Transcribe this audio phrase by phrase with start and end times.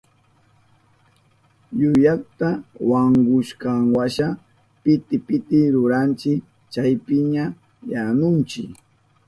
[1.79, 2.49] Yuyuta
[2.89, 4.27] wankushkanwasha
[4.81, 6.31] piti piti ruranchi
[6.71, 7.43] chaypiña
[7.91, 8.63] yanunchi.